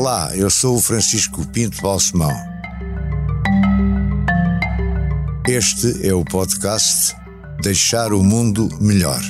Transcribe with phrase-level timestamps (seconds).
[0.00, 2.30] Olá, eu sou o Francisco Pinto Balsemão.
[5.44, 7.16] Este é o podcast
[7.64, 9.20] Deixar o Mundo Melhor.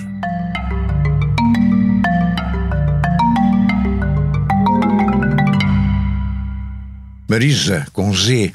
[7.31, 8.53] Marisa, com Z.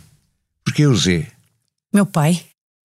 [0.63, 1.25] Porquê o Z?
[1.91, 2.45] Meu pai.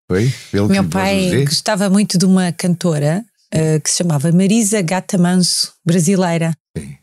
[0.09, 0.33] Foi?
[0.53, 5.73] Ele Meu pai gostava muito de uma cantora uh, que se chamava Marisa Gata Manso,
[5.85, 6.55] brasileira.
[6.77, 6.97] Sim.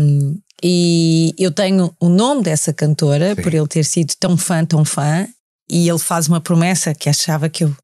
[0.00, 3.42] Um, e eu tenho o nome dessa cantora Sim.
[3.42, 5.26] por ele ter sido tão fã, tão fã,
[5.70, 7.76] e ele faz uma promessa que achava que eu.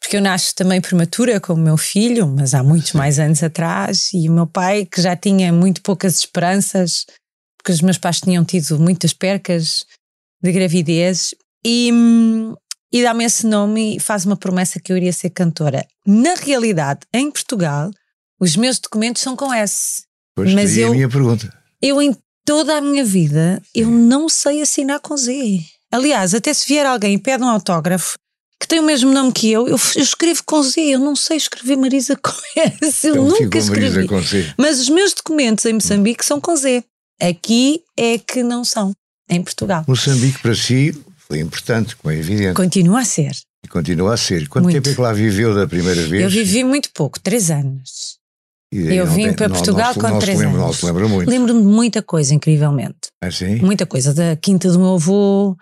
[0.00, 4.28] Porque eu nasço também prematura como meu filho, mas há muitos mais anos atrás, e
[4.28, 7.06] o meu pai, que já tinha muito poucas esperanças,
[7.58, 9.84] porque os meus pais tinham tido muitas percas
[10.42, 11.34] de gravidez,
[11.66, 11.90] e,
[12.92, 15.84] e dá-me esse nome e faz uma promessa que eu iria ser cantora.
[16.06, 17.90] Na realidade, em Portugal,
[18.38, 20.02] os meus documentos são com S.
[20.36, 21.63] Pois, mas daí eu- a minha pergunta.
[21.84, 25.60] Eu, em toda a minha vida, eu não sei assinar com Z.
[25.92, 28.14] Aliás, até se vier alguém e pede um autógrafo
[28.58, 30.80] que tem o mesmo nome que eu, eu, eu escrevo com Z.
[30.80, 33.06] Eu não sei escrever Marisa com S.
[33.06, 34.08] Eu Então nunca escrevi.
[34.56, 36.82] Mas os meus documentos em Moçambique são com Z.
[37.20, 38.94] Aqui é que não são,
[39.28, 39.84] em Portugal.
[39.86, 42.54] Moçambique para si foi importante, como é evidente.
[42.54, 43.36] Continua a ser.
[43.62, 44.48] E continua a ser.
[44.48, 44.76] Quanto Muito.
[44.76, 46.22] tempo é que lá viveu da primeira vez?
[46.22, 48.18] Eu vivi muito pouco, três anos.
[48.74, 50.76] Eu vim para Portugal com não se três lembra, Não anos.
[50.78, 51.30] se lembra muito.
[51.30, 53.08] Lembro-me de muita coisa, incrivelmente.
[53.22, 53.56] Assim?
[53.56, 55.56] muita coisa da quinta do meu avô.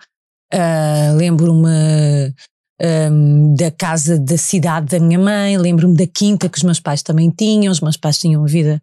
[0.53, 2.33] ah, lembro-me
[2.81, 7.01] ahm, da casa da cidade da minha mãe, lembro-me da quinta que os meus pais
[7.03, 7.71] também tinham.
[7.71, 8.81] Os meus pais tinham uma vida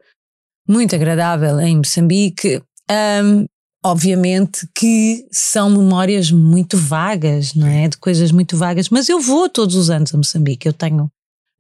[0.69, 2.63] muito agradável em Moçambique.
[2.91, 3.47] Ahm,
[3.85, 7.89] obviamente que são memórias muito vagas, não é?
[7.89, 10.67] De coisas muito vagas, mas eu vou todos os anos a Moçambique.
[10.67, 11.11] Eu tenho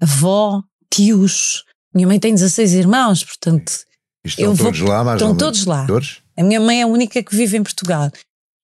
[0.01, 1.65] avó, tios.
[1.94, 3.72] Minha mãe tem 16 irmãos, portanto,
[4.24, 5.42] Estão eu vou- todos lá, mais estão ou menos?
[5.45, 5.86] todos lá.
[5.86, 6.23] Todos?
[6.36, 8.11] A minha mãe é a única que vive em Portugal.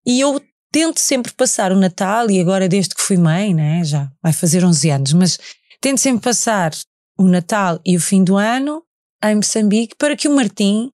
[0.06, 0.41] E eu
[0.72, 4.65] tento sempre passar o Natal, e agora desde que fui mãe, né, já vai fazer
[4.65, 5.38] 11 anos, mas
[5.81, 6.72] tento sempre passar
[7.19, 8.82] o Natal e o fim do ano
[9.25, 10.91] em Moçambique para que o Martim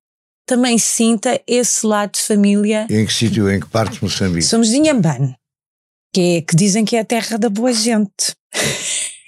[0.46, 2.86] também sinta esse lado de família.
[2.88, 4.42] Em que sítio, em que parte de Moçambique?
[4.44, 5.34] Somos de Inhambane,
[6.14, 8.34] que, é, que dizem que é a terra da boa gente.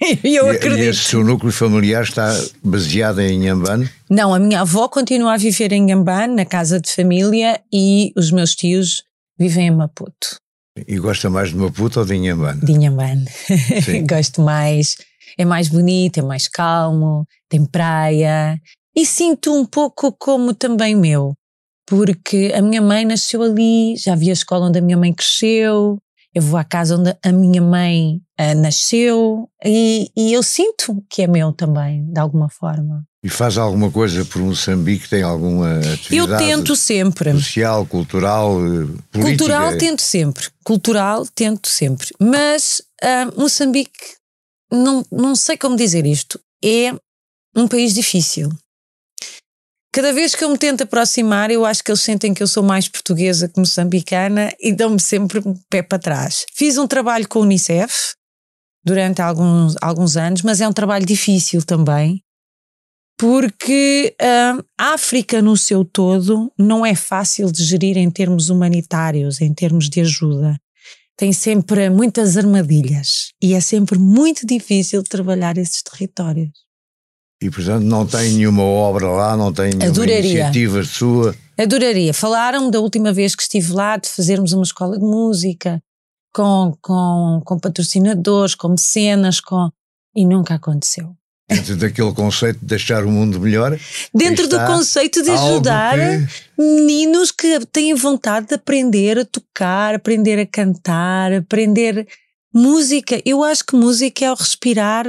[0.25, 0.82] E eu acredito.
[0.82, 2.28] E esse seu núcleo familiar está
[2.62, 3.88] baseado em Inhambane?
[4.10, 8.31] Não, a minha avó continua a viver em Inhambane, na casa de família, e os
[8.31, 9.05] meus tios
[9.38, 10.37] vivem em Maputo.
[10.87, 12.60] E gosta mais de Maputo ou de Inhambane?
[12.60, 13.25] de Inhambane.
[13.84, 14.05] Sim.
[14.06, 14.97] Gosto mais,
[15.38, 18.61] é mais bonito, é mais calmo, tem praia
[18.97, 21.34] e sinto um pouco como também meu,
[21.87, 25.99] porque a minha mãe nasceu ali, já vi a escola onde a minha mãe cresceu,
[26.34, 31.22] eu vou à casa onde a minha mãe ah, nasceu e, e eu sinto que
[31.22, 33.05] é meu também, de alguma forma.
[33.22, 35.09] E faz alguma coisa por Moçambique?
[35.09, 37.33] Tem alguma atividade Eu tento sempre.
[37.33, 39.39] social, cultural, eh, política?
[39.39, 44.17] Cultural tento sempre, cultural tento sempre, mas ah, Moçambique,
[44.71, 46.93] não, não sei como dizer isto, é
[47.56, 48.50] um país difícil.
[49.94, 52.65] Cada vez que eu me tento aproximar, eu acho que eles sentem que eu sou
[52.65, 56.44] mais portuguesa que moçambicana e dão-me sempre um pé para trás.
[56.53, 58.16] Fiz um trabalho com a Unicef
[58.84, 62.21] durante alguns, alguns anos, mas é um trabalho difícil também,
[63.16, 69.41] porque ah, a África no seu todo não é fácil de gerir em termos humanitários,
[69.41, 70.59] em termos de ajuda.
[71.16, 76.63] Tem sempre muitas armadilhas e é sempre muito difícil trabalhar esses territórios.
[77.44, 80.19] E portanto não tem nenhuma obra lá, não tem nenhuma Adoraria.
[80.31, 81.34] iniciativa sua.
[81.59, 82.15] Adoraria.
[82.15, 85.78] Falaram da última vez que estive lá de fazermos uma escola de música
[86.32, 89.69] com, com, com patrocinadores, com mecenas, com...
[90.16, 91.15] e nunca aconteceu.
[91.47, 93.78] Dentro daquele conceito de deixar o mundo melhor.
[94.15, 96.26] Dentro do conceito de ajudar que-
[96.59, 102.09] meninos que têm vontade de aprender a tocar, aprender a cantar, aprender
[102.55, 103.21] música.
[103.26, 105.06] Eu acho que música é o respirar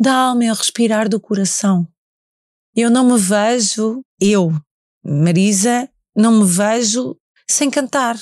[0.00, 1.86] da alma, é o respirar do coração.
[2.74, 4.52] Eu não me vejo, eu,
[5.04, 7.16] Marisa, não me vejo
[7.48, 8.16] sem cantar.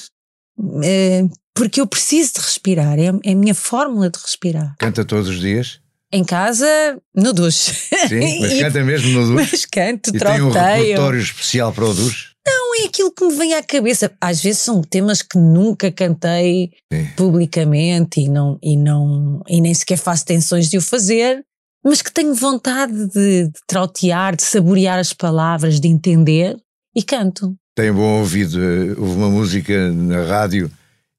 [0.82, 4.74] Eh, Porque eu preciso de respirar, é é a minha fórmula de respirar.
[4.78, 5.80] Canta todos os dias.
[6.10, 6.66] Em casa,
[7.14, 7.72] no duche.
[8.08, 9.50] Sim, mas E- canta mesmo no duche.
[9.52, 10.82] Mas canto, E tem um troteio.
[10.82, 12.28] repertório especial para o duche.
[12.46, 14.10] não é aquilo que me vem à cabeça.
[14.20, 17.06] Às vezes são temas que nunca cantei Sim.
[17.16, 21.44] publicamente e, não, e, não, e nem sequer faço tensões de o fazer,
[21.88, 26.56] mas que tenho vontade de, de trautear, de saborear as palavras, de entender
[26.94, 27.54] e canto.
[27.74, 28.58] Tem bom ouvido.
[28.62, 30.70] eh, Houve uma música na rádio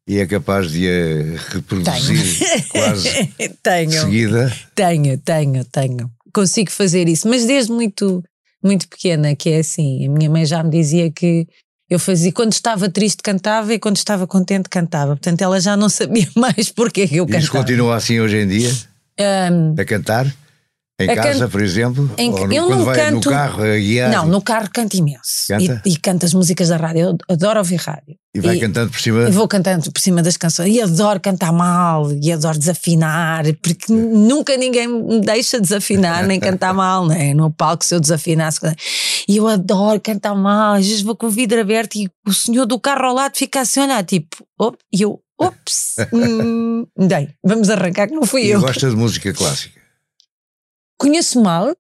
[0.07, 3.09] e é capaz de a reproduzir quase
[3.63, 4.53] tenho, seguida.
[4.75, 6.11] tenho, tenho, tenho.
[6.33, 8.23] Consigo fazer isso, mas desde muito,
[8.63, 11.47] muito pequena, que é assim, a minha mãe já me dizia que
[11.89, 15.15] Eu fazia, quando estava triste cantava e quando estava contente cantava.
[15.15, 17.43] Portanto, ela já não sabia mais porque que eu cantava.
[17.43, 18.71] Isso continua assim hoje em dia?
[19.19, 20.25] Um, a cantar?
[20.99, 22.11] Em casa, por exemplo?
[22.17, 24.11] Em, Ou no, eu quando não vai canto, no carro guiar?
[24.11, 25.47] Não, no carro canto imenso.
[25.47, 25.81] Canta?
[25.85, 27.01] E, e canto as músicas da rádio.
[27.01, 28.17] Eu adoro ouvir rádio.
[28.35, 29.29] E vai cantando por cima?
[29.29, 30.75] E vou cantando por cima das canções.
[30.75, 36.73] E adoro cantar mal, e adoro desafinar, porque nunca ninguém me deixa desafinar nem cantar
[36.75, 37.33] mal, né?
[37.33, 38.59] No palco, se eu desafinasse.
[39.27, 40.75] E eu adoro cantar mal.
[40.75, 43.61] Às vezes vou com o vidro aberto e o senhor do carro ao lado fica
[43.61, 48.51] assim, olhar, tipo, op, e eu, ops, hum, dei, vamos arrancar que não fui e
[48.51, 48.59] eu.
[48.59, 49.79] gosta de música clássica?
[50.99, 51.73] Conheço mal.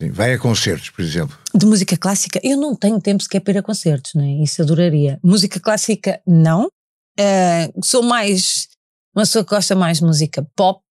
[0.00, 1.38] Sim, vai a concertos, por exemplo.
[1.54, 4.26] De música clássica, eu não tenho tempo sequer para ir a concertos, né?
[4.42, 5.18] isso adoraria.
[5.22, 6.66] Música clássica, não.
[7.18, 8.68] Uh, sou mais
[9.14, 10.82] uma pessoa que gosta mais de música pop,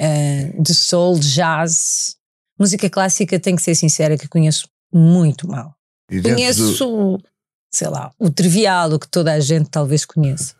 [0.00, 2.16] uh, de soul, de jazz.
[2.58, 5.74] Música clássica, tenho que ser sincera, que conheço muito mal.
[6.08, 7.22] Conheço, do...
[7.72, 10.54] sei lá, o trivial, o que toda a gente talvez conheça.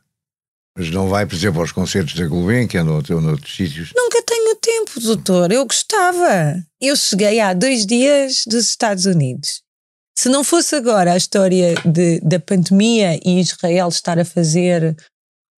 [0.76, 3.92] Mas não vai, por exemplo, aos concertos da Gulbenkian ou, ou noutros sítios?
[3.94, 4.33] Nunca tenho
[4.74, 5.52] tempo, doutor.
[5.52, 6.56] Eu gostava.
[6.80, 9.62] Eu cheguei há dois dias dos Estados Unidos.
[10.16, 14.96] Se não fosse agora a história de, da pandemia e Israel estar a fazer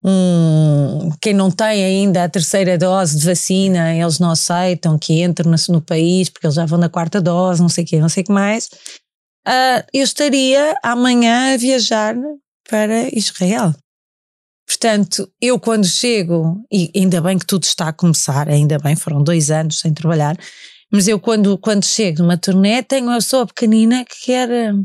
[0.05, 1.11] um.
[1.21, 5.57] Quem não tem ainda a terceira dose de vacina, eles não aceitam que entre no,
[5.69, 8.23] no país porque eles já vão na quarta dose, não sei o quê, não sei
[8.23, 8.69] o que mais.
[9.47, 12.17] Uh, eu estaria amanhã a viajar
[12.69, 13.75] para Israel.
[14.67, 19.23] Portanto, eu quando chego, e ainda bem que tudo está a começar, ainda bem, foram
[19.23, 20.37] dois anos sem trabalhar,
[20.93, 24.85] mas eu quando, quando chego numa turnê tenho uma pessoa pequenina que quer hum,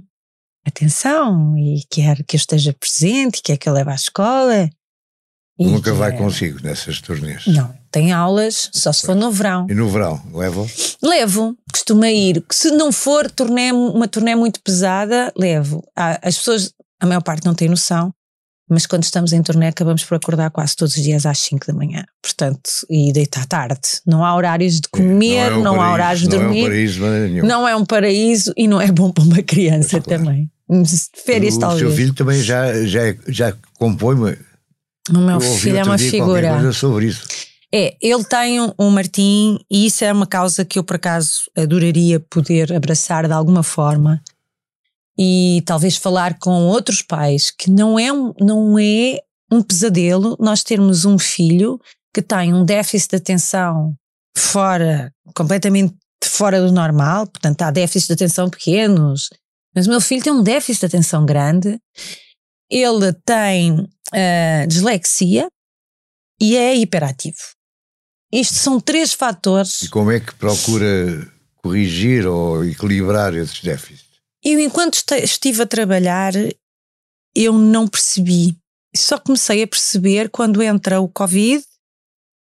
[0.66, 4.70] atenção e quer que eu esteja presente, quer que eu leve à escola.
[5.60, 7.46] Nunca vai consigo nessas turnês?
[7.46, 9.68] Não, tem aulas, só se for no verão.
[9.70, 10.68] E no verão, levo?
[11.04, 12.44] Levo, costuma ir.
[12.52, 15.84] Se não for turnê, uma turnê muito pesada, levo.
[15.96, 18.12] As pessoas, a maior parte não tem noção,
[18.72, 21.74] mas quando estamos em turnê acabamos por acordar quase todos os dias às 5 da
[21.74, 23.82] manhã, portanto, e deitar tarde.
[24.08, 26.62] Não há horários de comer, não, é um não paraíso, há horários de dormir.
[26.62, 27.46] Não é um paraíso nenhum.
[27.46, 30.24] Não é um paraíso e não é bom para uma criança claro.
[30.24, 30.50] também.
[31.26, 31.82] Férias o talvez.
[31.82, 34.38] O seu filho também já, já, já compõe.
[35.10, 36.54] O meu filho é uma figura.
[36.54, 37.28] Coisa sobre isso.
[37.74, 41.50] É, ele tem um, um Martim e isso é uma causa que eu por acaso
[41.58, 44.22] adoraria poder abraçar de alguma forma
[45.24, 49.20] e talvez falar com outros pais que não é um, não é
[49.52, 51.80] um pesadelo nós termos um filho
[52.12, 53.96] que tem um déficit de atenção
[54.36, 59.30] fora, completamente fora do normal, portanto há déficits de atenção pequenos,
[59.76, 61.80] mas o meu filho tem um déficit de atenção grande,
[62.68, 65.48] ele tem uh, dislexia
[66.42, 67.38] e é hiperativo.
[68.34, 69.84] Isto são três fatores.
[69.84, 74.11] E como é que procura corrigir ou equilibrar esses déficits?
[74.44, 76.34] Eu, enquanto estive a trabalhar,
[77.36, 78.58] eu não percebi.
[78.96, 81.64] Só comecei a perceber quando entra o Covid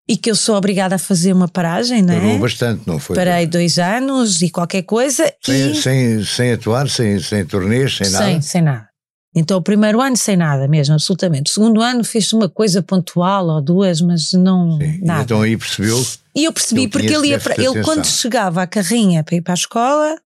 [0.09, 2.19] e que eu sou obrigada a fazer uma paragem, não é?
[2.19, 3.15] Parou bastante, não foi?
[3.15, 5.31] Parei dois anos e qualquer coisa.
[5.41, 5.75] Sem, e...
[5.75, 8.25] sem, sem atuar, sem, sem turnês, sem nada?
[8.25, 8.89] Sem, sem nada.
[9.33, 11.49] Então, o primeiro ano sem nada mesmo, absolutamente.
[11.49, 14.99] O segundo ano fez uma coisa pontual ou duas, mas não Sim.
[15.01, 15.23] nada.
[15.23, 16.05] Então aí percebeu?
[16.35, 19.53] E eu percebi porque ele ia para, ele quando chegava à carrinha para ir para
[19.53, 20.17] a escola,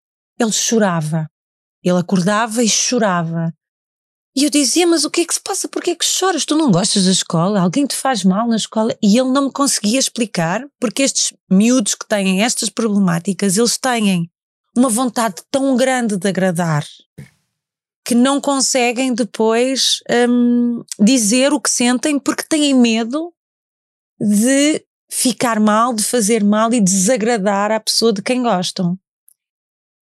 [0.40, 1.28] ele chorava.
[1.84, 3.52] Ele acordava e chorava.
[4.36, 5.68] E eu dizia: Mas o que é que se passa?
[5.68, 6.44] Porquê é que choras?
[6.44, 7.60] Tu não gostas da escola?
[7.60, 8.96] Alguém te faz mal na escola?
[9.02, 14.30] E ele não me conseguia explicar porque estes miúdos que têm estas problemáticas, eles têm
[14.76, 16.84] uma vontade tão grande de agradar
[18.04, 23.32] que não conseguem depois hum, dizer o que sentem porque têm medo
[24.20, 28.98] de ficar mal, de fazer mal e desagradar à pessoa de quem gostam.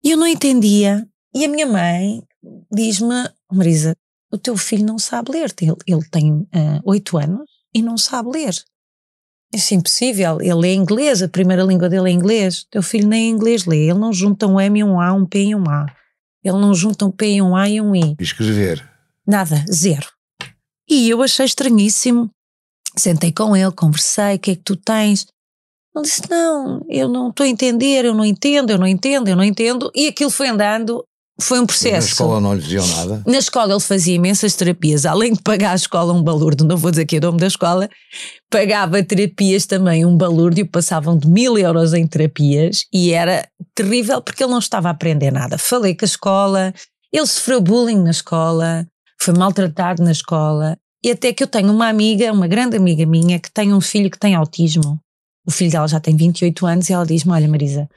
[0.03, 2.23] E eu não entendia e a minha mãe
[2.71, 3.95] diz-me: Marisa,
[4.31, 5.53] o teu filho não sabe ler.
[5.61, 6.47] Ele, ele tem uh,
[6.83, 8.55] oito uh, anos e não sabe ler.
[9.53, 10.41] Isso é impossível.
[10.41, 12.61] Ele é inglês, a primeira língua dele é inglês.
[12.61, 13.89] O teu filho nem inglês lê.
[13.89, 15.85] Ele não junta um M e um A, um P e um A.
[16.43, 18.15] Ele não junta um P e um A e um I.
[18.19, 18.89] Escrever?
[19.27, 20.07] Nada, zero.
[20.89, 22.29] E eu achei estranhíssimo.
[22.97, 25.27] Sentei com ele, conversei: o que é que tu tens?
[25.95, 29.35] Ele disse: Não, eu não estou a entender, eu não entendo, eu não entendo, eu
[29.35, 29.91] não entendo.
[29.93, 31.05] E aquilo foi andando
[31.43, 32.07] foi um processo.
[32.07, 33.23] Na escola não lhe diziam nada?
[33.25, 36.91] Na escola ele fazia imensas terapias, além de pagar à escola um balúrdio, não vou
[36.91, 37.89] dizer que é o nome da escola,
[38.49, 44.43] pagava terapias também, um balúrdio, passavam de mil euros em terapias e era terrível porque
[44.43, 45.57] ele não estava a aprender nada.
[45.57, 46.73] Falei com a escola,
[47.11, 48.87] ele sofreu bullying na escola,
[49.19, 53.39] foi maltratado na escola e até que eu tenho uma amiga, uma grande amiga minha,
[53.39, 54.99] que tem um filho que tem autismo.
[55.45, 57.89] O filho dela já tem 28 anos e ela diz-me: Olha, Marisa,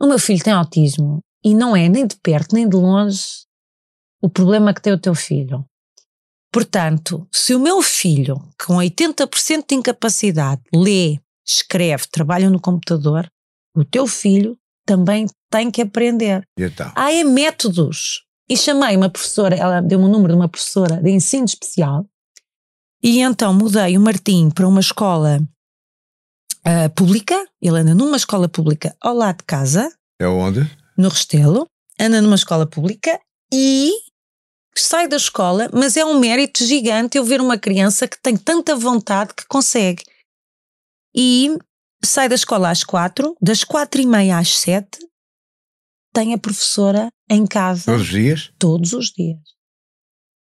[0.00, 3.46] o meu filho tem autismo e não é nem de perto nem de longe
[4.20, 5.64] o problema que tem o teu filho.
[6.52, 13.30] Portanto, se o meu filho, com 80% de incapacidade, lê, escreve, trabalha no computador,
[13.76, 16.42] o teu filho também tem que aprender.
[16.58, 16.90] Então?
[16.94, 18.24] Há é métodos.
[18.48, 22.06] E chamei uma professora, ela deu-me o número de uma professora de ensino especial,
[23.02, 25.40] e então mudei o Martim para uma escola
[26.66, 29.92] uh, pública, ele anda numa escola pública ao lado de casa.
[30.18, 30.60] É onde?
[30.96, 31.66] No Restelo,
[32.00, 33.20] anda numa escola pública
[33.52, 33.92] e
[34.74, 38.74] sai da escola, mas é um mérito gigante eu ver uma criança que tem tanta
[38.76, 40.04] vontade que consegue.
[41.14, 41.56] E
[42.04, 44.98] sai da escola às quatro, das quatro e meia às sete,
[46.12, 47.84] tem a professora em casa.
[47.86, 48.52] Todos os dias?
[48.58, 49.40] Todos os dias.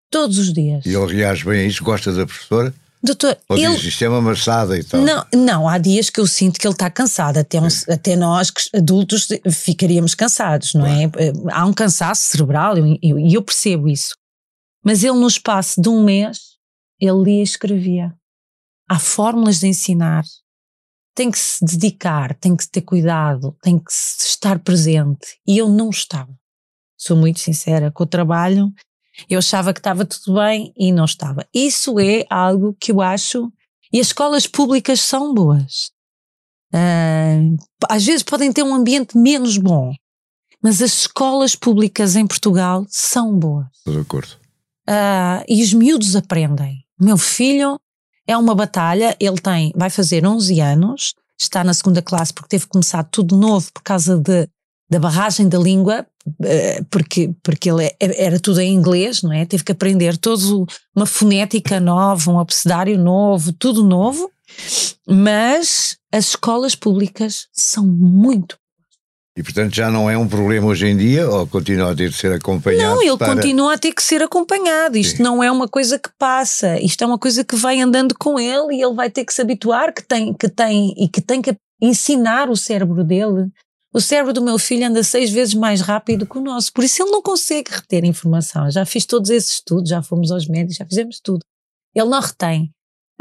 [0.09, 0.85] Todos os dias.
[0.85, 1.83] E ele reage bem a isso?
[1.83, 2.73] Gosta da professora?
[3.05, 3.75] Doutor, Ou ele...
[3.75, 4.99] diz isto é uma e tal?
[4.99, 8.51] Não, não, há dias que eu sinto que ele está cansado, até, um, até nós
[8.73, 11.03] adultos ficaríamos cansados, não é?
[11.03, 11.31] é?
[11.51, 14.15] Há um cansaço cerebral e eu, eu, percebo isso.
[14.83, 16.57] Mas ele no espaço de um mês,
[16.99, 18.11] ele lia e escrevia.
[18.89, 20.23] Há fórmulas de ensinar.
[21.15, 25.37] Tem que se dedicar, tem que ter cuidado, tem que estar presente.
[25.47, 26.33] E eu não estava.
[26.97, 28.73] Sou muito sincera, com o trabalho
[29.29, 31.45] eu achava que estava tudo bem e não estava.
[31.53, 33.51] Isso é algo que eu acho.
[33.91, 35.91] E as escolas públicas são boas.
[36.73, 37.55] Uh,
[37.89, 39.93] às vezes podem ter um ambiente menos bom,
[40.61, 43.67] mas as escolas públicas em Portugal são boas.
[43.77, 44.31] Estou de acordo.
[44.89, 46.83] Uh, e os miúdos aprendem.
[46.99, 47.79] Meu filho
[48.27, 52.65] é uma batalha, ele tem, vai fazer 11 anos, está na segunda classe porque teve
[52.65, 54.49] que começar tudo novo por causa de
[54.89, 56.05] da barragem da língua,
[56.89, 59.45] porque, porque ele é, era tudo em inglês, não é?
[59.45, 60.65] Teve que aprender todo
[60.95, 64.31] uma fonética nova, um abecedário novo, tudo novo,
[65.07, 68.57] mas as escolas públicas são muito
[69.37, 72.15] e portanto já não é um problema hoje em dia ou continua a ter de
[72.15, 72.95] ser acompanhado?
[72.95, 73.35] Não, ele para...
[73.35, 74.97] continua a ter que ser acompanhado.
[74.97, 75.23] Isto Sim.
[75.23, 78.75] não é uma coisa que passa, isto é uma coisa que vai andando com ele
[78.75, 81.53] e ele vai ter que se habituar que tem, que tem e que tem que
[81.81, 83.51] ensinar o cérebro dele
[83.95, 87.01] o cérebro do meu filho anda seis vezes mais rápido que o nosso, por isso
[87.01, 88.69] ele não consegue reter informação.
[88.69, 91.39] Já fiz todos esses estudos, já fomos aos médicos, já fizemos tudo.
[91.95, 92.69] Ele não retém.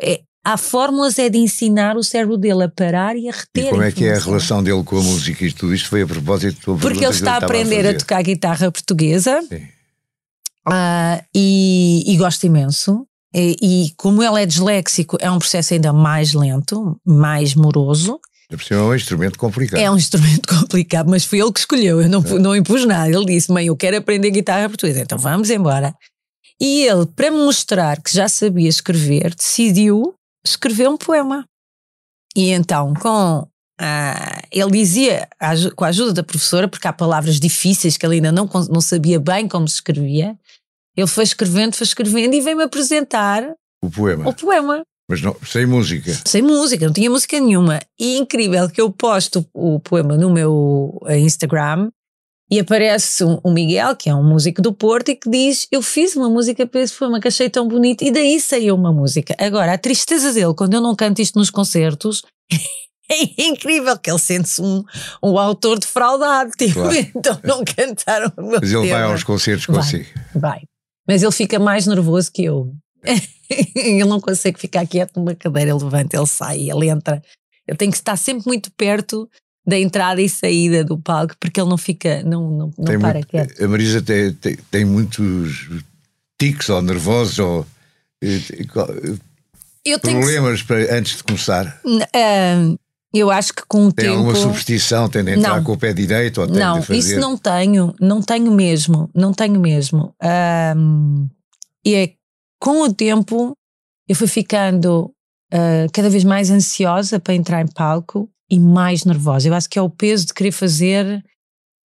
[0.02, 3.66] É, há fórmulas é de ensinar o cérebro dele a parar e a reter.
[3.66, 6.02] E como é que é a relação dele com a música e tudo isto foi
[6.02, 12.02] a propósito da Porque ele está a aprender a, a, tocar guitarra portuguesa uh, e,
[12.04, 13.07] e gosta imenso.
[13.33, 18.19] E, e, como ele é disléxico, é um processo ainda mais lento, mais moroso.
[18.56, 19.80] É um instrumento complicado.
[19.80, 22.38] É um instrumento complicado, mas foi ele que escolheu, eu não, é.
[22.38, 23.11] não impus nada.
[23.11, 25.94] Ele disse: Mãe, eu quero aprender guitarra portuguesa, então vamos embora.
[26.61, 31.44] E ele, para me mostrar que já sabia escrever, decidiu escrever um poema.
[32.37, 33.46] E então, com
[33.80, 35.28] ah, ele dizia,
[35.75, 39.18] com a ajuda da professora, porque há palavras difíceis que ele ainda não, não sabia
[39.18, 40.38] bem como se escrevia,
[40.96, 43.42] ele foi escrevendo, foi escrevendo e veio-me apresentar
[43.82, 44.28] o poema.
[44.28, 44.84] O poema.
[45.08, 46.12] Mas não, sem música.
[46.25, 47.80] Sem música, não tinha música nenhuma.
[47.99, 51.90] E incrível que eu posto o poema no meu eh, Instagram
[52.50, 56.14] e aparece um, Miguel, que é um músico do Porto, e que diz: Eu fiz
[56.14, 59.34] uma música para esse poema que achei tão bonito, e daí saiu uma música.
[59.38, 62.23] Agora, a tristeza dele, quando eu não canto isto nos concertos,
[63.11, 64.84] é incrível que ele sente-se um,
[65.23, 66.50] um autor defraudado.
[66.52, 66.96] Tipo, claro.
[67.16, 69.00] então não cantaram o meu Mas ele tema.
[69.00, 70.06] vai aos concertos consigo.
[70.34, 70.61] Vai.
[71.08, 72.73] Mas ele fica mais nervoso que eu.
[73.76, 77.23] ele não consegue ficar quieto numa cadeira, ele levanta, ele sai, ele entra.
[77.66, 79.28] Eu tenho que estar sempre muito perto
[79.66, 83.28] da entrada e saída do palco, porque ele não fica, não, não, não para muito,
[83.28, 83.64] quieto.
[83.64, 85.68] A Marisa tem, tem, tem muitos
[86.38, 87.66] tics ou nervosos ou
[89.84, 90.68] eu problemas que...
[90.68, 91.80] para, antes de começar?
[91.84, 92.78] Uh,
[93.12, 94.16] eu acho que com o tem tempo...
[94.16, 95.08] Tem alguma superstição?
[95.08, 95.64] Tem de entrar não.
[95.64, 96.40] com o pé direito?
[96.40, 96.99] Ou tem não, de fazer...
[96.99, 100.14] isso não tenho, não tenho mesmo, não tenho mesmo.
[101.84, 102.12] E é
[102.61, 103.56] com o tempo,
[104.08, 105.14] eu fui ficando
[105.52, 109.49] uh, cada vez mais ansiosa para entrar em palco e mais nervosa.
[109.49, 111.25] Eu acho que é o peso de querer fazer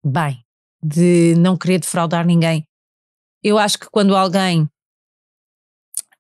[0.06, 0.44] bem,
[0.84, 2.64] de não querer defraudar ninguém.
[3.44, 4.68] Eu acho que quando alguém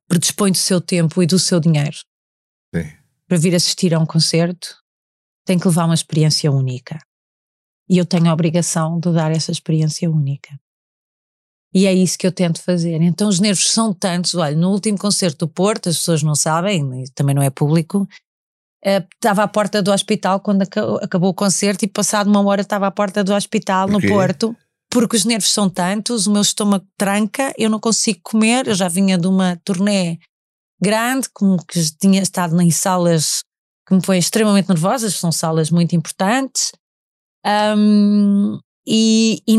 [0.07, 1.97] predispõe do seu tempo e do seu dinheiro
[2.73, 2.91] Sim.
[3.27, 4.75] para vir assistir a um concerto,
[5.45, 6.99] tem que levar uma experiência única.
[7.89, 10.59] E eu tenho a obrigação de dar essa experiência única.
[11.73, 13.01] E é isso que eu tento fazer.
[13.01, 14.33] Então os nervos são tantos.
[14.35, 18.07] Olha, no último concerto do Porto, as pessoas não sabem, também não é público,
[18.85, 22.87] uh, estava à porta do hospital quando acabou o concerto e passado uma hora estava
[22.87, 24.55] à porta do hospital no Porto.
[24.91, 28.67] Porque os nervos são tantos, o meu estômago tranca, eu não consigo comer.
[28.67, 30.17] Eu já vinha de uma turnê
[30.81, 33.43] grande, como que tinha estado em salas
[33.87, 36.71] que me põem extremamente nervosas, são salas muito importantes.
[37.45, 38.59] Um,
[38.91, 39.55] e, e,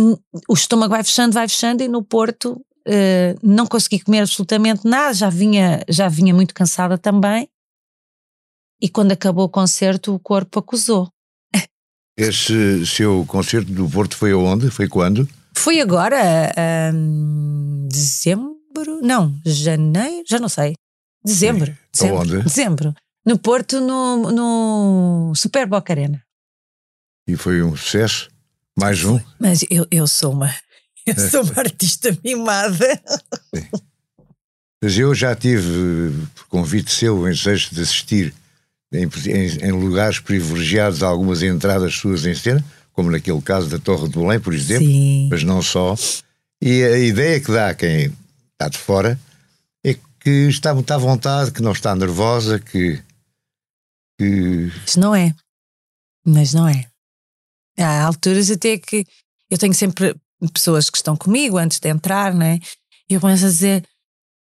[0.48, 5.14] o estômago vai fechando, vai fechando, e no Porto uh, não consegui comer absolutamente nada,
[5.14, 7.48] já vinha, já vinha muito cansada também.
[8.82, 11.08] E quando acabou o concerto, o corpo acusou.
[12.18, 14.68] Esse seu concerto do Porto foi aonde?
[14.68, 15.28] Foi quando?
[15.56, 16.52] Foi agora,
[16.92, 18.58] um, dezembro?
[19.00, 20.24] Não, janeiro?
[20.28, 20.74] Já não sei.
[21.24, 21.66] Dezembro.
[21.66, 21.76] Sim.
[21.92, 22.16] Dezembro.
[22.16, 22.42] Aonde?
[22.42, 22.94] Dezembro.
[23.24, 26.20] No Porto, no, no Super Boca Arena.
[27.28, 28.28] E foi um sucesso?
[28.80, 29.20] Mais um?
[29.38, 30.50] Mas eu, eu sou uma.
[31.06, 31.28] Eu é.
[31.30, 33.00] sou uma artista mimada.
[33.54, 33.66] Sim.
[34.82, 38.34] Mas eu já tive, por convite seu, o desejo de assistir
[38.92, 43.78] em, em, em, lugares privilegiados a algumas entradas suas em cena, como naquele caso da
[43.78, 45.28] Torre de Belém, por exemplo, Sim.
[45.30, 45.96] mas não só.
[46.62, 48.12] E a ideia que dá a quem
[48.52, 49.18] está de fora
[49.84, 53.02] é que está muito à vontade, que não está nervosa, que.
[54.18, 54.70] que...
[54.82, 55.34] Mas não é.
[56.24, 56.89] Mas não é.
[57.82, 59.06] Há alturas até que
[59.50, 60.14] eu tenho sempre
[60.52, 62.58] pessoas que estão comigo antes de entrar, né?
[63.08, 63.84] E eu começo a dizer: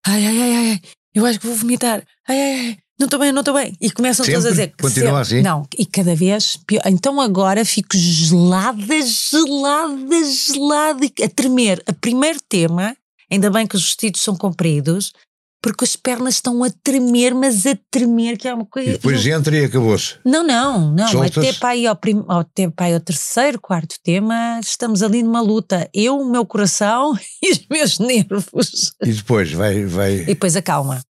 [0.06, 0.82] ai, ai, ai, ai,
[1.14, 3.76] eu acho que vou vomitar, ai, ai, ai, não estou bem, não estou bem.
[3.82, 4.42] E começam Sempre?
[4.42, 4.74] todos a dizer.
[4.80, 5.42] Continua assim?
[5.42, 6.84] Não, e cada vez pior.
[6.86, 11.82] Então agora fico gelada, gelada, gelada, a tremer.
[11.88, 12.96] A primeiro tema,
[13.32, 15.14] ainda bem que os vestidos são compridos,
[15.62, 18.90] porque as pernas estão a tremer, mas a tremer, que é uma coisa.
[18.90, 19.34] E depois não...
[19.34, 20.16] entra e acabou-se.
[20.26, 21.22] Não, não, não.
[21.22, 22.24] Até para, aí ao prim...
[22.28, 25.90] até para aí ao terceiro, quarto tema, estamos ali numa luta.
[25.94, 28.94] Eu, o meu coração e os meus nervos.
[29.04, 29.86] E depois vai.
[29.86, 30.16] vai...
[30.22, 31.02] E depois acalma.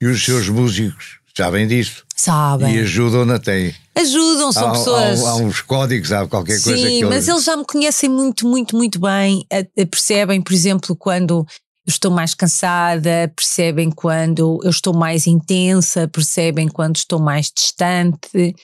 [0.00, 2.02] E os seus músicos Sabem disso.
[2.16, 2.74] Sabem.
[2.74, 3.72] E ajudam-na, têm.
[3.94, 5.24] Ajudam, são há, pessoas.
[5.24, 6.98] Há, há, uns códigos, há qualquer Sim, coisa que.
[6.98, 9.46] Sim, mas eles já me conhecem muito, muito, muito bem.
[9.88, 11.46] Percebem, por exemplo, quando
[11.88, 18.54] eu estou mais cansada, percebem quando eu estou mais intensa, percebem quando estou mais distante.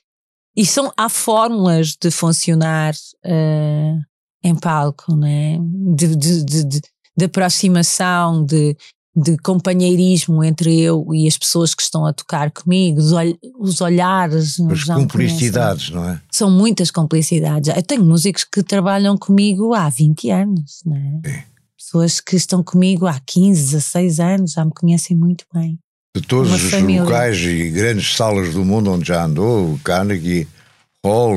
[0.54, 2.92] E são, há fórmulas de funcionar
[3.24, 3.98] uh,
[4.42, 5.58] em palco, né?
[5.96, 6.64] de, de, de,
[7.16, 8.76] de, aproximação, de,
[9.16, 13.00] de companheirismo entre eu e as pessoas que estão a tocar comigo,
[13.58, 14.60] os, olhares.
[14.60, 16.20] As cumplicidades, não é?
[16.30, 17.74] São muitas cumplicidades.
[17.74, 21.30] Eu tenho músicos que trabalham comigo há 20 anos, não é?
[21.30, 21.53] é.
[21.84, 25.78] Pessoas que estão comigo há 15, 16 anos, já me conhecem muito bem.
[26.16, 27.02] De todos Uma os família.
[27.02, 30.48] locais e grandes salas do mundo onde já andou, o Carnegie
[31.04, 31.36] Hall,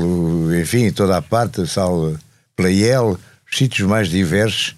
[0.55, 2.17] enfim, toda a parte, a sala
[2.55, 3.19] Playel,
[3.51, 4.73] os sítios mais diversos,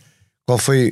[0.47, 0.91] qual foi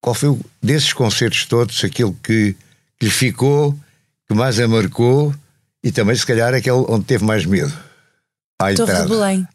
[0.00, 2.56] qual foi, desses concertos todos, aquele que,
[2.98, 3.78] que lhe ficou,
[4.26, 5.32] que mais a marcou
[5.84, 7.72] e também, se calhar, aquele onde teve mais medo?
[8.60, 9.48] A Torre de Belém.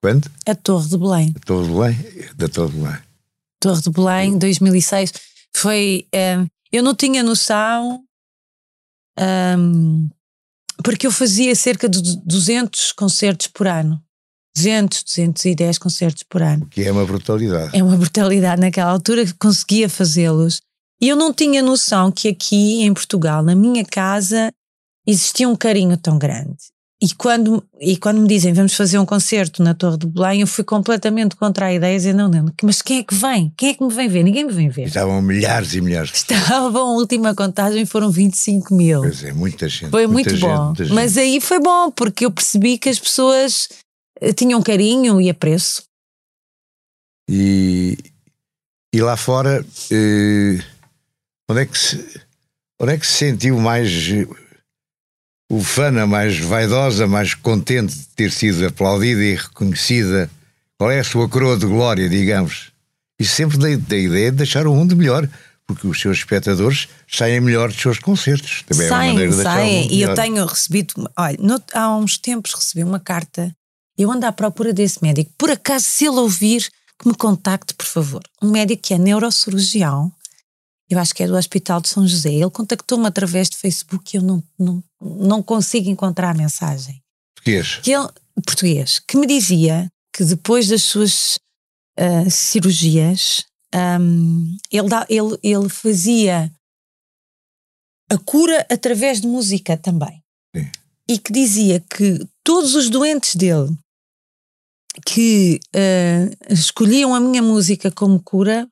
[0.00, 0.30] Quando?
[0.46, 1.34] A Torre de Belém.
[1.36, 2.06] A Torre de Belém?
[2.36, 3.09] Da Torre de Belém.
[3.60, 5.12] Torre de Belém, 2006.
[5.54, 6.06] Foi.
[6.14, 8.02] Um, eu não tinha noção.
[9.18, 10.08] Um,
[10.82, 14.02] porque eu fazia cerca de 200 concertos por ano.
[14.56, 16.66] 200, 210 concertos por ano.
[16.66, 17.76] Que é uma brutalidade.
[17.76, 20.60] É uma brutalidade naquela altura que conseguia fazê-los.
[21.00, 24.52] E eu não tinha noção que aqui em Portugal, na minha casa,
[25.06, 26.58] existia um carinho tão grande.
[27.02, 30.46] E quando, e quando me dizem vamos fazer um concerto na Torre de Belém, eu
[30.46, 33.50] fui completamente contra a ideia, dizer não, não, mas quem é que vem?
[33.56, 34.22] Quem é que me vem ver?
[34.22, 34.88] Ninguém me vem ver.
[34.88, 36.12] Estavam milhares e milhares.
[36.12, 39.00] Estavam, a última contagem foram 25 mil.
[39.00, 39.90] Pois é, muita gente.
[39.90, 40.40] Foi muita muito
[40.76, 40.94] gente, bom.
[40.94, 43.70] Mas aí foi bom, porque eu percebi que as pessoas
[44.20, 45.82] eh, tinham carinho e apreço.
[47.26, 47.96] E,
[48.92, 50.62] e lá fora, eh,
[51.48, 52.20] onde, é que se,
[52.78, 53.88] onde é que se sentiu mais
[55.50, 60.30] ufana, mais vaidosa, mais contente de ter sido aplaudida e reconhecida?
[60.78, 62.70] Qual é a sua coroa de glória, digamos?
[63.18, 65.28] E sempre da, da ideia de deixar o mundo melhor,
[65.66, 68.62] porque os seus espectadores saem melhor dos seus concertos.
[68.66, 69.92] Também saem, é uma maneira de saem.
[69.92, 73.54] E eu tenho recebido, olha, no, há uns tempos recebi uma carta
[74.00, 75.30] eu ando à procura desse médico.
[75.36, 78.22] Por acaso, se ele ouvir, que me contacte, por favor.
[78.42, 80.10] Um médico que é neurocirurgião,
[80.90, 82.32] eu acho que é do Hospital de São José.
[82.32, 87.00] Ele contactou-me através de Facebook e eu não, não, não consigo encontrar a mensagem.
[87.36, 87.76] Português?
[87.76, 88.08] Que ele,
[88.44, 88.98] português.
[88.98, 91.38] Que me dizia que depois das suas
[91.96, 96.52] uh, cirurgias, um, ele, dá, ele, ele fazia
[98.10, 100.20] a cura através de música também.
[100.56, 100.68] Sim.
[101.08, 103.72] E que dizia que todos os doentes dele
[105.06, 108.68] que uh, escolhiam a minha música como cura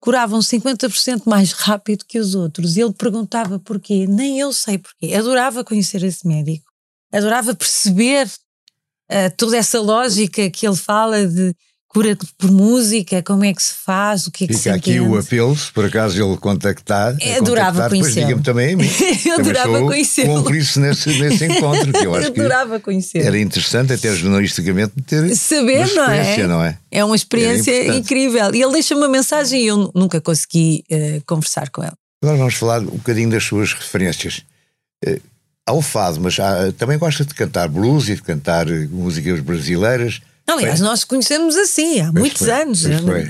[0.00, 2.76] curavam 50% mais rápido que os outros.
[2.76, 4.06] E ele perguntava porquê.
[4.06, 5.14] Nem eu sei porquê.
[5.14, 6.64] Adorava conhecer esse médico.
[7.12, 11.54] Adorava perceber uh, toda essa lógica que ele fala de
[11.90, 15.00] cura por música, como é que se faz, o que é que Fica se aqui
[15.00, 17.16] o apelo, se por acaso ele contactar.
[17.20, 18.26] É, adorava conhecê-lo.
[18.26, 18.86] diga-me também a mim.
[19.26, 20.34] eu adorava conhecê-lo.
[20.36, 23.26] cúmplice nesse, nesse encontro, que eu acho eu adorava conhecê-lo.
[23.26, 26.46] Era interessante até jornalisticamente ter Saber, uma não é?
[26.46, 26.78] não é?
[26.92, 28.54] É uma experiência incrível.
[28.54, 31.92] E ele deixa uma mensagem e eu nunca consegui uh, conversar com ele.
[32.22, 34.44] Agora vamos falar um bocadinho das suas referências.
[35.04, 35.20] Uh,
[35.66, 40.20] ao fado, mas há, também gosta de cantar blues e de cantar eh, músicas brasileiras.
[40.50, 40.88] Aliás, foi?
[40.88, 42.82] nós conhecemos assim há pois muitos foi, anos.
[42.82, 43.28] Foi.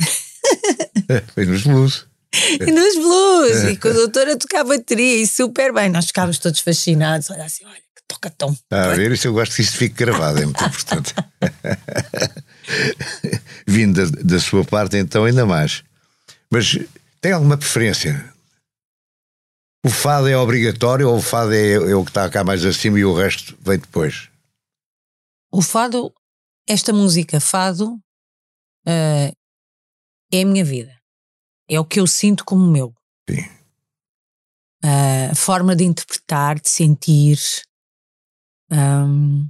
[1.35, 2.07] foi nos blues.
[2.33, 5.89] E nos blues, e com a doutora tocar bateria e super bem.
[5.89, 7.29] Nós ficávamos todos fascinados.
[7.31, 8.57] Olha assim, olha que toca tão.
[8.71, 11.13] a ver, isso eu gosto que isto fique gravado, é muito importante.
[13.67, 15.83] Vindo da, da sua parte, então, ainda mais.
[16.51, 16.79] Mas
[17.21, 18.33] tem alguma preferência?
[19.85, 22.99] O fado é obrigatório ou o fado é, é, o que está cá mais acima
[22.99, 24.29] e o resto vem depois?
[25.51, 26.13] O fado,
[26.67, 27.95] esta música, fado,
[28.87, 29.37] uh,
[30.33, 30.97] é a minha vida.
[31.69, 32.95] É o que eu sinto como meu.
[33.29, 33.43] Sim.
[34.85, 37.39] Uh, a forma de interpretar, de sentir.
[38.71, 39.49] Um,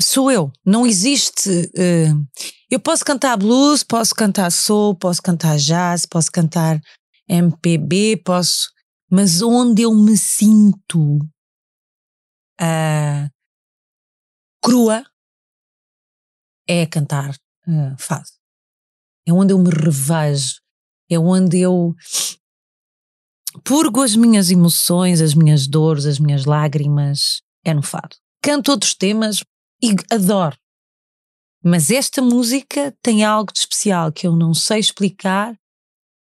[0.00, 0.52] sou eu.
[0.64, 1.48] Não existe.
[1.50, 2.26] Uh,
[2.70, 6.80] eu posso cantar blues, posso cantar soul, posso cantar jazz, posso cantar
[7.28, 8.70] MPB, posso.
[9.10, 11.18] Mas onde eu me sinto
[12.60, 13.30] uh,
[14.66, 15.06] crua
[16.68, 17.30] é cantar
[17.68, 18.26] uh, fado.
[19.24, 20.60] É onde eu me revejo,
[21.08, 21.94] é onde eu
[23.62, 28.16] purgo as minhas emoções, as minhas dores, as minhas lágrimas, é no fado.
[28.42, 29.44] Canto outros temas
[29.82, 30.56] e adoro.
[31.64, 35.56] Mas esta música tem algo de especial que eu não sei explicar,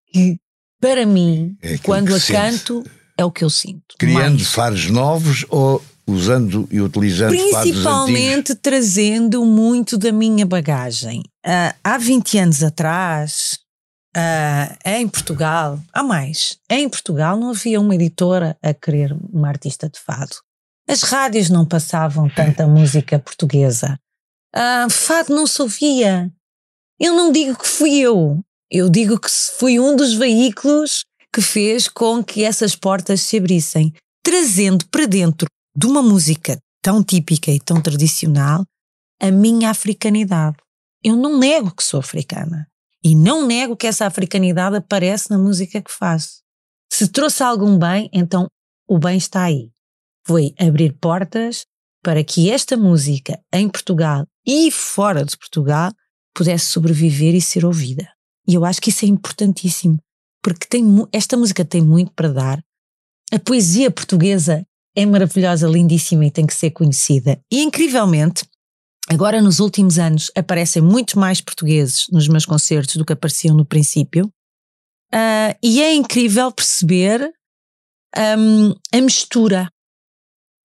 [0.08, 0.38] que
[0.80, 2.84] para mim, é quando a canto,
[3.18, 3.96] é o que eu sinto.
[3.98, 4.48] Criando mais.
[4.48, 11.22] faros novos ou usando e utilizando Principalmente trazendo muito da minha bagagem.
[11.46, 13.60] Uh, há 20 anos atrás,
[14.16, 19.90] uh, em Portugal, há mais, em Portugal não havia uma editora a querer uma artista
[19.90, 20.36] de fado.
[20.88, 24.00] As rádios não passavam tanta música portuguesa.
[24.56, 26.32] Uh, fado não se ouvia.
[27.00, 28.40] Eu não digo que fui eu,
[28.72, 33.94] eu digo que fui um dos veículos que fez com que essas portas se abrissem,
[34.24, 38.66] trazendo para dentro de uma música tão típica e tão tradicional
[39.20, 40.58] a minha africanidade.
[41.04, 42.68] Eu não nego que sou africana
[43.04, 46.42] e não nego que essa africanidade aparece na música que faço.
[46.92, 48.48] Se trouxe algum bem, então
[48.88, 49.70] o bem está aí.
[50.26, 51.66] Foi abrir portas
[52.04, 55.92] para que esta música em Portugal e fora de Portugal
[56.34, 58.08] pudesse sobreviver e ser ouvida.
[58.48, 60.00] E eu acho que isso é importantíssimo,
[60.42, 62.64] porque tem, esta música tem muito para dar.
[63.32, 67.40] A poesia portuguesa é maravilhosa, lindíssima e tem que ser conhecida.
[67.52, 68.46] E incrivelmente,
[69.10, 73.66] agora nos últimos anos aparecem muitos mais portugueses nos meus concertos do que apareciam no
[73.66, 74.28] princípio.
[75.14, 77.32] Uh, e é incrível perceber
[78.18, 79.70] um, a mistura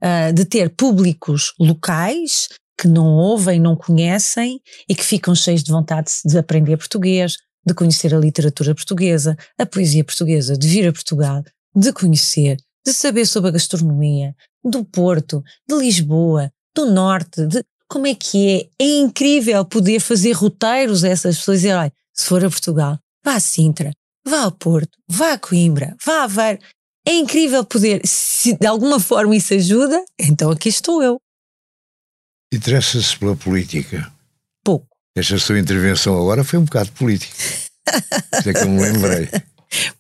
[0.03, 2.49] uh, de ter públicos locais
[2.81, 7.75] que não ouvem, não conhecem e que ficam cheios de vontade de aprender português, de
[7.75, 13.27] conhecer a literatura portuguesa, a poesia portuguesa, de vir a Portugal, de conhecer, de saber
[13.27, 18.85] sobre a gastronomia, do Porto, de Lisboa, do Norte, de como é que é.
[18.85, 22.99] É incrível poder fazer roteiros a essas pessoas e dizer, olha, se for a Portugal,
[23.25, 23.91] vá a Sintra,
[24.27, 26.61] vá ao Porto, vá a Coimbra, vá a Aveiro.
[27.07, 31.21] É incrível poder, se de alguma forma isso ajuda, então aqui estou eu.
[32.53, 34.13] Interessa-se pela política?
[34.65, 34.87] Pouco.
[35.17, 37.35] Esta sua intervenção agora foi um bocado política.
[38.39, 39.29] Isso é que eu me lembrei.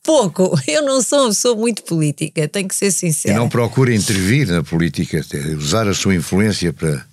[0.03, 0.59] Pouco.
[0.67, 3.35] Eu não sou, sou muito política, tenho que ser sincera.
[3.35, 5.25] E não procura intervir na política,
[5.57, 7.05] usar a sua influência para,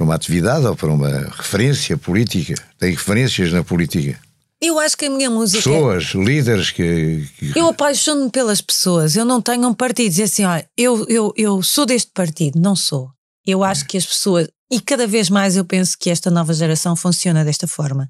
[0.00, 2.54] uma atividade ou para uma referência política.
[2.78, 4.18] Tem referências na política.
[4.60, 5.62] Eu acho que a minha música.
[5.62, 7.24] Pessoas, líderes que.
[7.38, 7.52] que...
[7.56, 9.14] Eu apaixono-me pelas pessoas.
[9.14, 10.10] Eu não tenho um partido.
[10.10, 12.60] Dizer assim, olha, eu, eu, eu sou deste partido.
[12.60, 13.10] Não sou.
[13.46, 14.48] Eu acho que as pessoas.
[14.70, 18.08] E cada vez mais eu penso que esta nova geração funciona desta forma.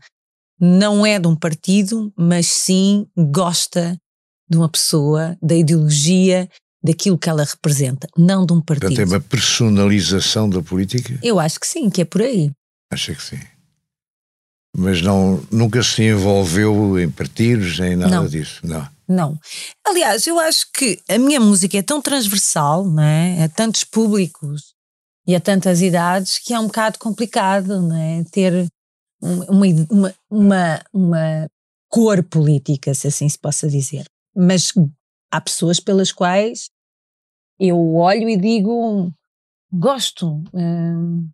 [0.61, 3.97] Não é de um partido, mas sim gosta
[4.49, 6.49] de uma pessoa, da ideologia,
[6.83, 8.89] daquilo que ela representa, não de um partido.
[8.89, 11.19] Portanto, é uma personalização da política?
[11.23, 12.51] Eu acho que sim, que é por aí.
[12.93, 13.41] Acho que sim.
[14.77, 18.27] Mas não, nunca se envolveu em partidos, nem nada não.
[18.27, 18.89] disso, não.
[19.09, 19.41] Não.
[19.87, 23.45] Aliás, eu acho que a minha música é tão transversal, não é?
[23.45, 24.75] A tantos públicos
[25.27, 28.25] e a tantas idades que é um bocado complicado né?
[28.31, 28.69] ter
[29.21, 31.51] uma, uma, uma, uma
[31.89, 34.07] cor política, se assim se possa dizer.
[34.35, 34.73] Mas
[35.31, 36.71] há pessoas pelas quais
[37.59, 39.13] eu olho e digo
[39.73, 41.29] gosto, hum,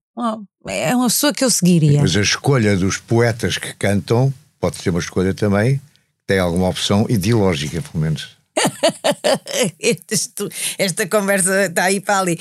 [0.67, 2.01] é uma pessoa que eu seguiria.
[2.01, 5.81] Mas a escolha dos poetas que cantam pode ser uma escolha também,
[6.27, 8.37] tem alguma opção ideológica, pelo menos.
[10.79, 12.41] Esta conversa está aí para ali.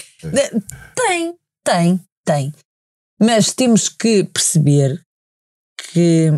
[0.96, 2.54] Tem, tem, tem.
[3.20, 5.04] Mas temos que perceber
[5.94, 6.32] que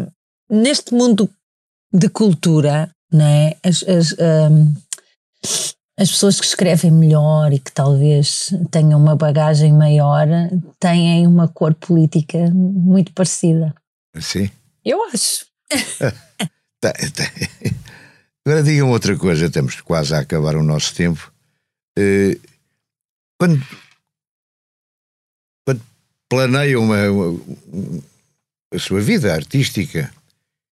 [0.50, 1.30] neste mundo
[1.92, 3.56] de cultura, não é?
[3.64, 4.74] As, as, um,
[5.98, 10.28] as pessoas que escrevem melhor e que talvez tenham uma bagagem maior
[10.78, 13.74] têm uma cor política muito parecida.
[14.20, 14.52] Sim.
[14.84, 15.46] Eu acho.
[18.46, 21.34] Agora digam outra coisa, estamos quase a acabar o nosso tempo.
[21.98, 22.38] Uh,
[23.40, 23.66] quando,
[25.66, 25.82] quando
[26.30, 27.40] planeiam uma, uma,
[28.76, 30.12] a sua vida artística,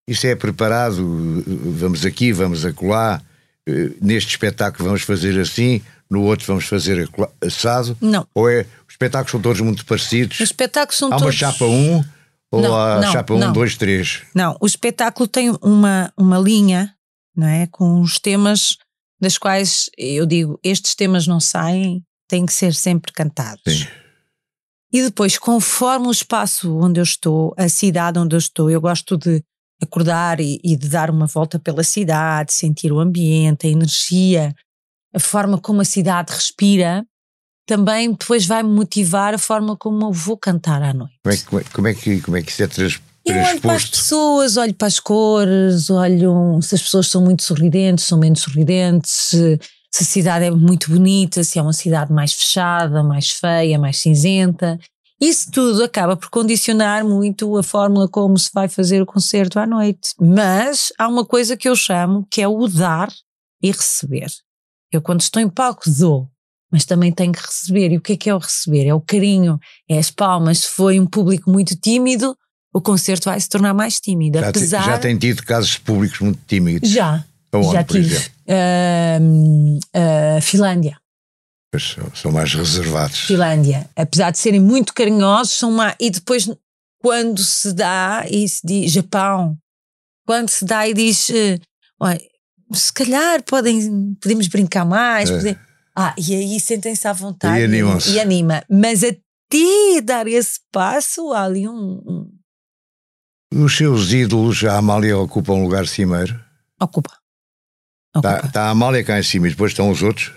[0.08, 3.22] isso é preparado, vamos aqui, vamos acolá,
[3.68, 7.10] uh, neste espetáculo vamos fazer assim, no outro vamos fazer
[7.42, 7.98] assado?
[8.02, 8.28] Não.
[8.36, 10.40] Ou é, os espetáculos são todos muito parecidos?
[10.40, 11.26] Os espetáculos são há todos...
[11.26, 12.04] uma chapa 1 um,
[12.52, 14.22] ou não, há não, chapa 1, 2, 3?
[14.36, 16.94] Não, o espetáculo tem uma, uma linha
[17.36, 17.68] não é?
[17.68, 18.78] Com os temas
[19.20, 23.64] das quais eu digo, estes temas não saem, têm que ser sempre cantados.
[23.68, 23.88] Sim.
[24.94, 29.18] E depois, conforme o espaço onde eu estou, a cidade onde eu estou, eu gosto
[29.18, 29.44] de
[29.82, 34.54] acordar e, e de dar uma volta pela cidade, sentir o ambiente, a energia,
[35.12, 37.04] a forma como a cidade respira,
[37.66, 41.16] também depois vai-me motivar a forma como eu vou cantar à noite.
[41.24, 43.74] Como é que, como é que, como é que isso é trans, eu olho para
[43.76, 48.42] as pessoas, olho para as cores, olho se as pessoas são muito sorridentes, são menos
[48.42, 49.32] sorridentes,
[49.94, 53.98] se, a cidade é muito bonita, se é uma cidade mais fechada, mais feia, mais
[54.00, 54.80] cinzenta.
[55.22, 59.68] Isso tudo acaba por condicionar muito a fórmula como se vai fazer o concerto à
[59.68, 60.16] noite.
[60.20, 63.10] Mas há uma coisa que eu chamo que é o dar
[63.62, 64.32] e receber.
[64.92, 66.28] Eu, quando estou em palco, dou,
[66.72, 67.92] mas também tenho que receber.
[67.92, 68.88] E o que é que é o receber?
[68.88, 70.60] É o carinho, é as palmas.
[70.60, 72.36] Se foi um público muito tímido,
[72.74, 74.40] o concerto vai se tornar mais tímido.
[74.40, 74.86] Já, apesar...
[74.86, 76.90] já tem tido casos públicos muito tímidos?
[76.90, 77.24] Já.
[77.52, 78.33] Aonde, já tive.
[78.48, 80.98] Uh, uh, Finlândia.
[81.72, 83.20] Pois, são mais reservados.
[83.20, 83.90] Finlândia.
[83.96, 85.96] Apesar de serem muito carinhosos, são mais.
[86.00, 86.48] E depois,
[87.00, 89.58] quando se dá e se diz Japão,
[90.26, 91.32] quando se dá e diz.
[92.00, 92.22] Olha,
[92.72, 95.30] se calhar podem, podemos brincar mais.
[95.30, 95.38] É.
[95.38, 95.60] Poder...
[95.96, 98.64] Ah, e aí sentem-se à vontade e, e, e anima.
[98.70, 102.30] Mas até dar esse passo, há ali um, um
[103.56, 106.40] os seus ídolos, a Amália ocupa um lugar cimeiro?
[106.82, 107.12] Ocupa.
[108.16, 110.32] Está tá a Amália cá em cima e depois estão os outros?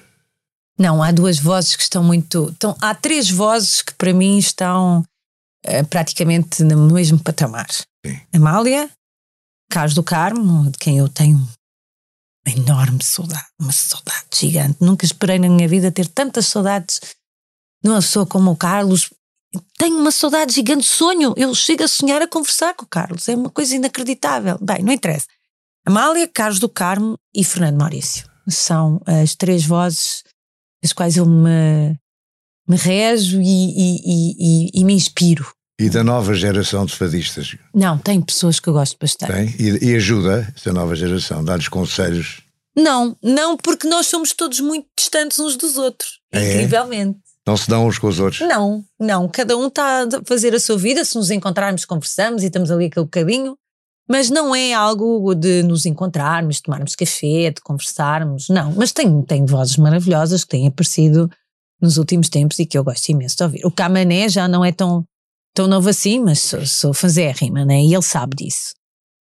[0.79, 2.51] Não, há duas vozes que estão muito.
[2.51, 5.01] Estão, há três vozes que para mim estão
[5.67, 7.67] uh, praticamente no mesmo patamar.
[7.71, 8.21] Sim.
[8.33, 8.91] Amália,
[9.71, 11.37] Carlos do Carmo, de quem eu tenho
[12.47, 14.77] uma enorme saudade, uma saudade gigante.
[14.81, 17.01] Nunca esperei na minha vida ter tantas saudades
[17.83, 19.11] de uma pessoa como o Carlos,
[19.79, 21.35] tenho uma saudade gigante de sonho.
[21.37, 23.29] Eu chego a sonhar a conversar com o Carlos.
[23.29, 24.59] É uma coisa inacreditável.
[24.61, 25.27] Bem, não interessa.
[25.87, 28.29] Amália, Carlos do Carmo e Fernando Maurício.
[28.49, 30.25] São as três vozes
[30.85, 31.96] as quais eu me,
[32.68, 35.46] me rejo e, e, e, e, me inspiro.
[35.79, 37.57] E da nova geração de fadistas?
[37.75, 39.33] Não, tem pessoas que eu gosto bastante.
[39.33, 39.55] Tem?
[39.59, 41.44] E, e ajuda essa nova geração?
[41.44, 42.40] Dá-lhes conselhos?
[42.77, 46.20] Não, não, porque nós somos todos muito distantes uns dos outros.
[46.33, 46.55] É?
[46.57, 47.18] Incrivelmente.
[47.46, 48.40] Não se dão uns com os outros?
[48.40, 49.29] Não, não.
[49.29, 51.05] Cada um está a fazer a sua vida.
[51.05, 53.57] Se nos encontrarmos, conversamos e estamos ali aquele bocadinho.
[54.09, 58.49] Mas não é algo de nos encontrarmos, tomarmos café, de conversarmos.
[58.49, 58.73] Não.
[58.73, 61.29] Mas tem, tem vozes maravilhosas que têm aparecido
[61.81, 63.66] nos últimos tempos e que eu gosto imenso de ouvir.
[63.66, 65.05] O Camané já não é tão,
[65.53, 67.83] tão novo assim, mas sou, sou fazérrima, né?
[67.83, 68.75] E ele sabe disso.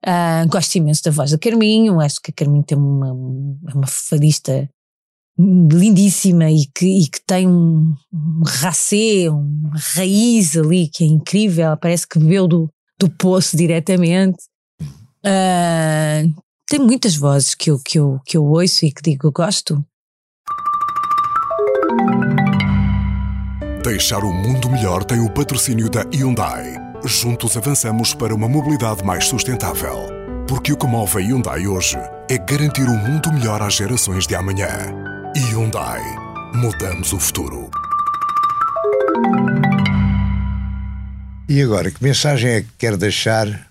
[0.04, 2.00] Uh, gosto imenso da voz da Carminho.
[2.00, 4.68] Acho que a Carminho tem uma, uma fadista
[5.38, 11.76] lindíssima e que, e que tem um, um racê, uma raiz ali que é incrível,
[11.76, 14.38] parece que bebeu do, do poço diretamente.
[15.24, 16.32] Uh,
[16.66, 19.84] tem muitas vozes que eu, que, eu, que eu ouço e que digo gosto.
[23.82, 26.74] Deixar o mundo melhor tem o patrocínio da Hyundai.
[27.04, 30.06] Juntos avançamos para uma mobilidade mais sustentável.
[30.46, 31.96] Porque o que move a Hyundai hoje
[32.28, 34.68] é garantir um mundo melhor às gerações de amanhã.
[35.36, 36.02] Hyundai.
[36.54, 37.70] Mudamos o futuro.
[41.48, 43.69] E agora, que mensagem é que quer deixar?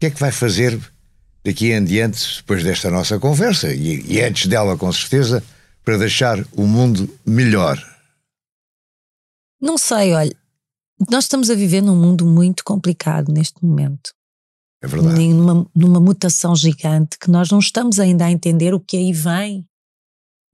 [0.00, 0.80] O que é que vai fazer
[1.44, 5.44] daqui em diante, depois desta nossa conversa, e, e antes dela, com certeza,
[5.84, 7.78] para deixar o mundo melhor?
[9.60, 10.34] Não sei, olha.
[11.10, 14.14] Nós estamos a viver num mundo muito complicado neste momento.
[14.82, 15.28] É verdade.
[15.28, 19.68] Numa, numa mutação gigante que nós não estamos ainda a entender o que aí vem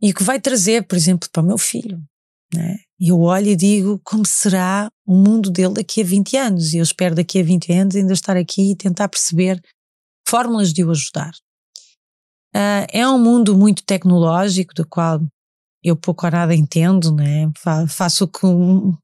[0.03, 2.03] e o que vai trazer, por exemplo, para o meu filho.
[2.53, 2.79] Né?
[2.99, 6.73] Eu olho e digo como será o mundo dele daqui a 20 anos.
[6.73, 9.61] E eu espero daqui a 20 anos ainda estar aqui e tentar perceber
[10.27, 11.33] fórmulas de o ajudar.
[12.55, 15.21] Uh, é um mundo muito tecnológico, do qual
[15.85, 17.51] eu pouco ou nada entendo, né?
[17.89, 18.97] faço com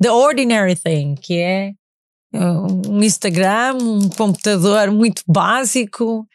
[0.00, 1.72] the ordinary thing, que é
[2.34, 6.26] um Instagram, um computador muito básico,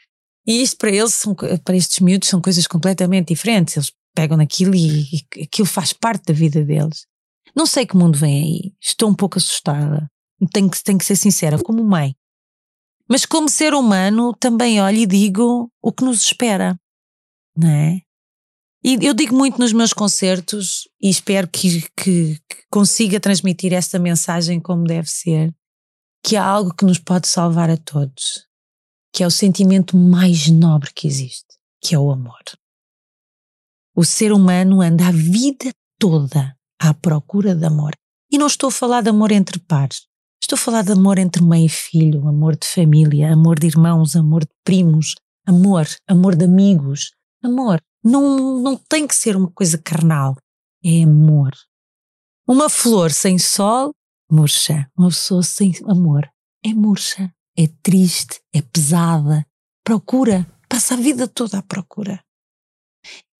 [0.47, 3.75] e isto para eles, são, para estes miúdos, são coisas completamente diferentes.
[3.75, 5.03] Eles pegam naquilo e,
[5.35, 7.05] e aquilo faz parte da vida deles.
[7.55, 8.73] Não sei que mundo vem aí.
[8.81, 10.09] Estou um pouco assustada.
[10.53, 12.15] Tenho que, tenho que ser sincera, como mãe.
[13.09, 16.79] Mas como ser humano, também olho e digo o que nos espera,
[17.57, 18.01] não é?
[18.83, 23.99] E eu digo muito nos meus concertos e espero que, que, que consiga transmitir esta
[23.99, 25.53] mensagem como deve ser,
[26.23, 28.45] que há algo que nos pode salvar a todos,
[29.11, 32.43] que é o sentimento mais nobre que existe, que é o amor.
[33.99, 37.91] O ser humano anda a vida toda à procura de amor.
[38.31, 40.07] E não estou a falar de amor entre pares.
[40.41, 44.15] Estou a falar de amor entre mãe e filho, amor de família, amor de irmãos,
[44.15, 47.11] amor de primos, amor, amor de amigos.
[47.43, 50.37] Amor não, não tem que ser uma coisa carnal,
[50.81, 51.51] é amor.
[52.47, 53.93] Uma flor sem sol,
[54.31, 54.89] murcha.
[54.97, 56.25] Uma pessoa sem amor
[56.63, 59.45] é murcha, é triste, é pesada.
[59.83, 62.23] Procura, passa a vida toda à procura.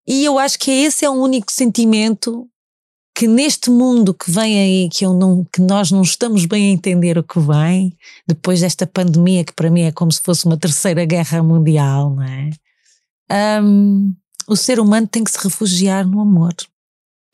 [0.09, 2.49] E eu acho que esse é o único sentimento
[3.15, 6.73] que neste mundo que vem aí, que, eu não, que nós não estamos bem a
[6.73, 7.95] entender o que vem,
[8.25, 12.23] depois desta pandemia, que para mim é como se fosse uma terceira guerra mundial, não
[12.23, 12.49] é?
[13.61, 14.15] Um,
[14.47, 16.55] o ser humano tem que se refugiar no amor.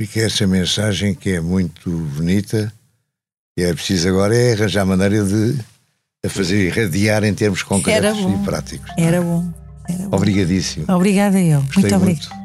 [0.02, 2.74] Fica essa mensagem que é muito bonita
[3.58, 5.58] e é preciso agora é arranjar maneira de
[6.26, 8.90] a fazer irradiar em termos concretos e práticos.
[8.98, 9.04] É?
[9.04, 9.50] Era bom.
[9.88, 10.18] Era bom.
[10.18, 10.86] Obrigadíssimo.
[10.90, 11.62] Obrigada eu.
[11.62, 12.45] Gostei muito obrigada.